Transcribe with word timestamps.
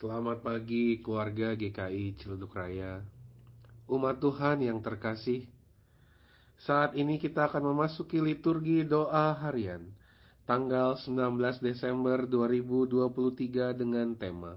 Selamat 0.00 0.40
pagi 0.40 0.96
keluarga 1.04 1.52
GKI 1.52 2.16
Ciledug 2.16 2.56
Raya. 2.56 3.04
Umat 3.84 4.16
Tuhan 4.16 4.64
yang 4.64 4.80
terkasih 4.80 5.44
Saat 6.56 6.96
ini 6.96 7.20
kita 7.20 7.52
akan 7.52 7.68
memasuki 7.68 8.16
liturgi 8.16 8.80
doa 8.88 9.36
harian 9.36 9.92
Tanggal 10.48 10.96
19 10.96 11.36
Desember 11.60 12.24
2023 12.24 13.76
dengan 13.76 14.16
tema 14.16 14.56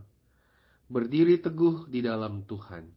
Berdiri 0.87 1.35
teguh 1.35 1.91
di 1.91 1.99
dalam 1.99 2.47
Tuhan. 2.47 2.87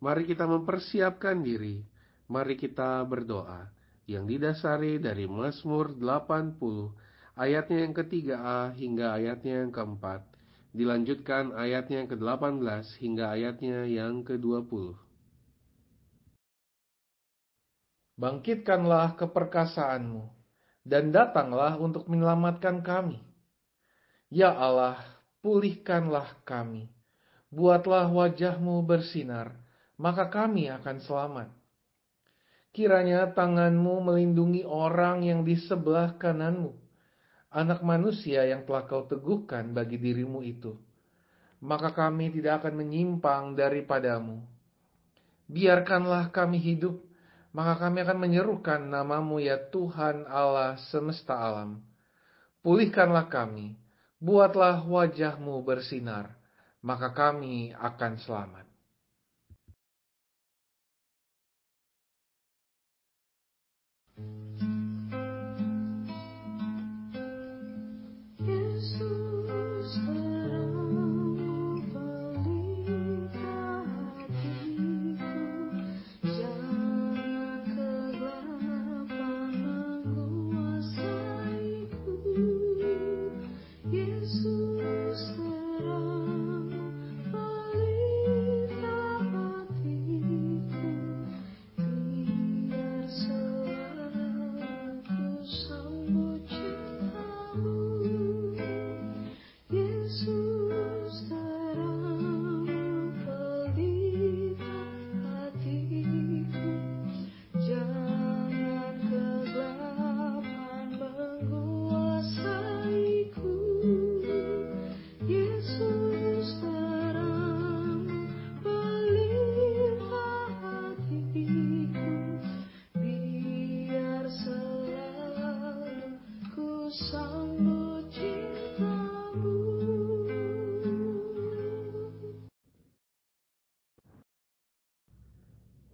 Mari 0.00 0.24
kita 0.24 0.48
mempersiapkan 0.48 1.44
diri 1.44 1.84
Mari 2.32 2.56
kita 2.56 3.04
berdoa 3.04 3.68
Yang 4.08 4.24
didasari 4.32 4.96
dari 4.96 5.28
Mazmur 5.28 5.92
80 5.92 6.56
Ayatnya 7.36 7.84
yang 7.84 7.92
ketiga 8.00 8.36
A 8.40 8.60
hingga 8.72 9.12
ayatnya 9.12 9.60
yang 9.60 9.76
keempat 9.76 10.31
Dilanjutkan 10.72 11.52
ayatnya 11.52 12.00
yang 12.00 12.08
ke-18 12.08 12.96
hingga 12.96 13.28
ayatnya 13.28 13.84
yang 13.84 14.24
ke-20. 14.24 14.96
Bangkitkanlah 18.16 19.20
keperkasaanmu, 19.20 20.32
dan 20.88 21.12
datanglah 21.12 21.76
untuk 21.76 22.08
menyelamatkan 22.08 22.80
kami. 22.80 23.20
Ya 24.32 24.48
Allah, 24.48 24.96
pulihkanlah 25.44 26.40
kami. 26.48 26.88
Buatlah 27.52 28.08
wajahmu 28.08 28.80
bersinar, 28.88 29.52
maka 30.00 30.32
kami 30.32 30.72
akan 30.72 31.04
selamat. 31.04 31.48
Kiranya 32.72 33.28
tanganmu 33.36 34.08
melindungi 34.08 34.64
orang 34.64 35.20
yang 35.20 35.44
di 35.44 35.52
sebelah 35.60 36.16
kananmu 36.16 36.81
anak 37.52 37.84
manusia 37.84 38.48
yang 38.48 38.64
telah 38.64 38.88
kau 38.88 39.04
teguhkan 39.04 39.76
bagi 39.76 40.00
dirimu 40.00 40.40
itu, 40.40 40.72
maka 41.60 41.92
kami 41.92 42.32
tidak 42.32 42.64
akan 42.64 42.80
menyimpang 42.80 43.52
daripadamu. 43.52 44.40
Biarkanlah 45.52 46.32
kami 46.32 46.56
hidup, 46.56 46.96
maka 47.52 47.76
kami 47.76 48.00
akan 48.00 48.18
menyerukan 48.18 48.80
namamu 48.80 49.36
ya 49.38 49.60
Tuhan 49.68 50.24
Allah 50.24 50.80
semesta 50.88 51.36
alam. 51.36 51.84
Pulihkanlah 52.64 53.28
kami, 53.28 53.76
buatlah 54.16 54.80
wajahmu 54.88 55.60
bersinar, 55.60 56.32
maka 56.80 57.12
kami 57.12 57.76
akan 57.76 58.16
selamat. 58.24 58.71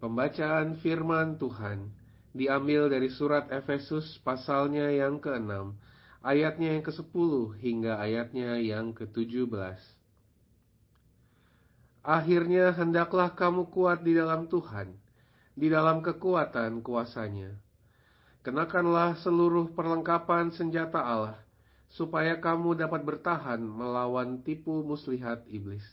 Pembacaan 0.09 0.81
firman 0.81 1.37
Tuhan 1.37 1.93
diambil 2.33 2.89
dari 2.89 3.13
surat 3.13 3.45
Efesus 3.53 4.17
pasalnya 4.25 4.89
yang 4.89 5.21
ke-6, 5.21 5.77
ayatnya 6.25 6.81
yang 6.81 6.81
ke-10 6.81 7.61
hingga 7.61 8.01
ayatnya 8.01 8.57
yang 8.57 8.97
ke-17. 8.97 9.77
Akhirnya 12.01 12.73
hendaklah 12.73 13.37
kamu 13.37 13.69
kuat 13.69 14.01
di 14.01 14.17
dalam 14.17 14.49
Tuhan, 14.49 14.97
di 15.53 15.69
dalam 15.69 16.01
kekuatan 16.01 16.81
kuasanya. 16.81 17.53
Kenakanlah 18.41 19.13
seluruh 19.21 19.77
perlengkapan 19.77 20.57
senjata 20.57 21.05
Allah, 21.05 21.37
supaya 21.93 22.41
kamu 22.41 22.81
dapat 22.81 23.05
bertahan 23.05 23.61
melawan 23.61 24.41
tipu 24.41 24.81
muslihat 24.89 25.45
iblis. 25.53 25.85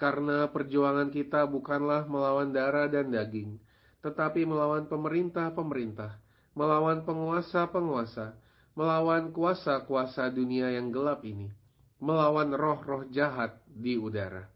Karena 0.00 0.48
perjuangan 0.48 1.12
kita 1.12 1.44
bukanlah 1.44 2.08
melawan 2.08 2.48
darah 2.56 2.88
dan 2.88 3.12
daging, 3.12 3.60
tetapi 4.00 4.48
melawan 4.48 4.88
pemerintah-pemerintah, 4.88 6.16
melawan 6.56 7.04
penguasa-penguasa, 7.04 8.32
melawan 8.72 9.28
kuasa-kuasa 9.28 10.32
dunia 10.32 10.72
yang 10.72 10.88
gelap 10.88 11.20
ini, 11.28 11.52
melawan 12.00 12.48
roh-roh 12.56 13.04
jahat 13.12 13.60
di 13.68 14.00
udara. 14.00 14.48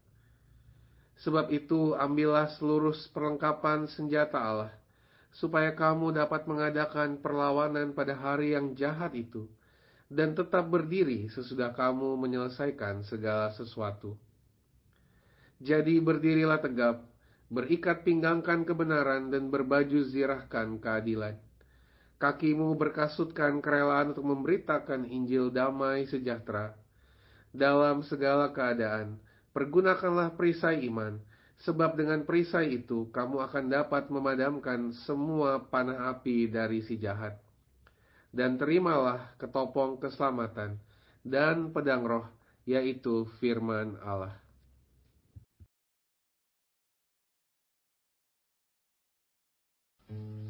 Sebab 1.21 1.53
itu, 1.53 1.93
ambillah 1.93 2.49
seluruh 2.57 2.97
perlengkapan 3.13 3.85
senjata 3.85 4.41
Allah, 4.41 4.73
supaya 5.29 5.77
kamu 5.77 6.17
dapat 6.17 6.49
mengadakan 6.49 7.21
perlawanan 7.21 7.93
pada 7.93 8.17
hari 8.17 8.57
yang 8.57 8.73
jahat 8.73 9.13
itu, 9.13 9.45
dan 10.09 10.33
tetap 10.33 10.65
berdiri 10.73 11.29
sesudah 11.29 11.69
kamu 11.69 12.17
menyelesaikan 12.17 13.05
segala 13.05 13.53
sesuatu. 13.53 14.17
Jadi 15.63 16.03
berdirilah 16.03 16.59
tegap, 16.59 17.07
berikat 17.47 18.03
pinggangkan 18.03 18.67
kebenaran 18.67 19.31
dan 19.31 19.47
berbaju 19.47 20.03
zirahkan 20.03 20.75
keadilan. 20.83 21.39
Kakimu 22.19 22.75
berkasutkan 22.75 23.63
kerelaan 23.63 24.11
untuk 24.11 24.27
memberitakan 24.27 25.07
Injil 25.07 25.51
damai 25.51 26.07
sejahtera. 26.07 26.75
Dalam 27.55 28.03
segala 28.03 28.51
keadaan, 28.51 29.15
pergunakanlah 29.55 30.35
perisai 30.35 30.83
iman, 30.91 31.19
sebab 31.63 31.95
dengan 31.95 32.27
perisai 32.27 32.75
itu 32.75 33.07
kamu 33.15 33.47
akan 33.47 33.65
dapat 33.71 34.11
memadamkan 34.11 34.91
semua 34.91 35.63
panah 35.63 36.11
api 36.11 36.51
dari 36.51 36.83
si 36.83 36.99
jahat. 36.99 37.39
Dan 38.35 38.59
terimalah 38.59 39.31
ketopong 39.39 40.03
keselamatan 40.03 40.75
dan 41.23 41.71
pedang 41.71 42.03
roh, 42.03 42.27
yaitu 42.67 43.23
firman 43.39 43.95
Allah. 44.03 44.44
Mm-hmm. 50.11 50.44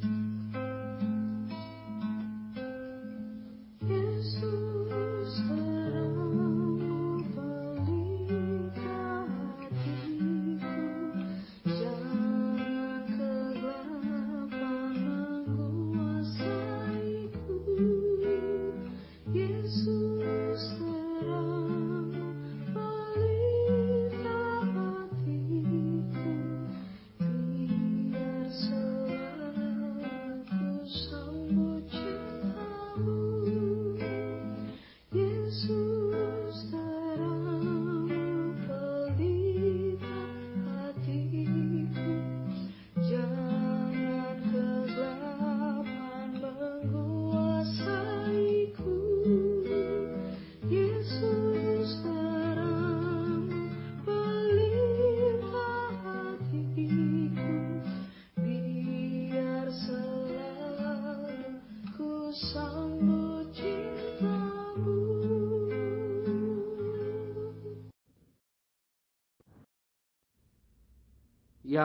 Ya 62.35 62.51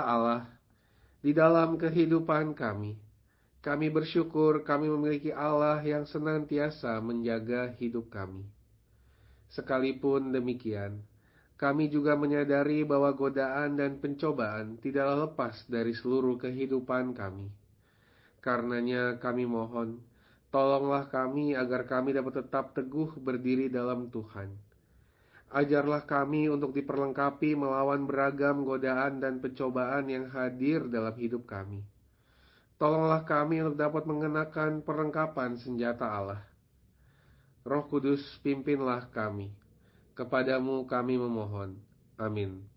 Allah, 0.02 0.50
di 1.22 1.30
dalam 1.30 1.78
kehidupan 1.78 2.58
kami, 2.58 2.98
kami 3.62 3.94
bersyukur 3.94 4.66
kami 4.66 4.90
memiliki 4.90 5.30
Allah 5.30 5.78
yang 5.86 6.02
senantiasa 6.10 6.98
menjaga 6.98 7.70
hidup 7.78 8.10
kami. 8.10 8.42
Sekalipun 9.54 10.34
demikian, 10.34 10.98
kami 11.62 11.86
juga 11.94 12.18
menyadari 12.18 12.82
bahwa 12.82 13.14
godaan 13.14 13.78
dan 13.78 14.02
pencobaan 14.02 14.82
tidaklah 14.82 15.30
lepas 15.30 15.62
dari 15.70 15.94
seluruh 15.94 16.42
kehidupan 16.42 17.14
kami. 17.14 17.54
Karenanya 18.42 19.14
kami 19.22 19.46
mohon, 19.46 20.09
tolonglah 20.50 21.06
kami 21.06 21.54
agar 21.54 21.86
kami 21.86 22.14
dapat 22.14 22.44
tetap 22.44 22.74
teguh 22.74 23.16
berdiri 23.18 23.70
dalam 23.70 24.10
Tuhan. 24.10 24.50
Ajarlah 25.50 26.06
kami 26.06 26.46
untuk 26.46 26.70
diperlengkapi 26.70 27.58
melawan 27.58 28.06
beragam 28.06 28.62
godaan 28.62 29.18
dan 29.18 29.42
pencobaan 29.42 30.06
yang 30.06 30.30
hadir 30.30 30.86
dalam 30.86 31.10
hidup 31.18 31.42
kami. 31.42 31.82
Tolonglah 32.78 33.26
kami 33.26 33.58
untuk 33.58 33.82
dapat 33.82 34.06
mengenakan 34.06 34.78
perlengkapan 34.86 35.58
senjata 35.58 36.06
Allah. 36.06 36.42
Roh 37.66 37.84
Kudus, 37.90 38.22
pimpinlah 38.46 39.10
kami. 39.10 39.50
Kepadamu 40.14 40.86
kami 40.86 41.18
memohon. 41.18 41.76
Amin. 42.14 42.69